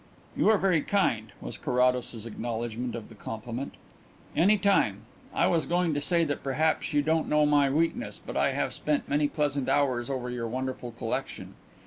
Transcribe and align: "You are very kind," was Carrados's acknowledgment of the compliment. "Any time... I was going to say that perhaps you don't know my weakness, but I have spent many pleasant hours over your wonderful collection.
"You 0.35 0.49
are 0.49 0.57
very 0.57 0.81
kind," 0.81 1.31
was 1.41 1.59
Carrados's 1.59 2.25
acknowledgment 2.25 2.95
of 2.95 3.07
the 3.07 3.13
compliment. 3.13 3.75
"Any 4.35 4.57
time... 4.57 5.01
I 5.31 5.45
was 5.45 5.67
going 5.67 5.93
to 5.93 6.01
say 6.01 6.23
that 6.23 6.41
perhaps 6.41 6.91
you 6.91 7.03
don't 7.03 7.29
know 7.29 7.45
my 7.45 7.69
weakness, 7.69 8.17
but 8.19 8.35
I 8.35 8.53
have 8.53 8.73
spent 8.73 9.07
many 9.07 9.27
pleasant 9.27 9.69
hours 9.69 10.09
over 10.09 10.31
your 10.31 10.47
wonderful 10.47 10.89
collection. 10.89 11.53